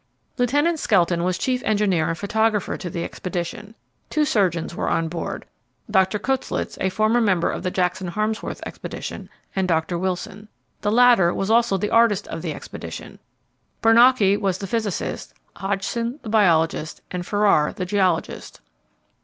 [0.39, 3.75] Lieutenant Skelton was chief engineer and photographer to the expedition.
[4.09, 5.45] Two surgeons were on board
[5.91, 6.17] Dr.
[6.17, 9.99] Koettlitz, a former member of the Jackson Harmsworth expedition, and Dr.
[9.99, 10.47] Wilson.
[10.81, 13.19] The latter was also the artist of the expedition.
[13.83, 18.59] Bernacchi was the physicist, Hodgson the biologist, and Ferrar the geologist.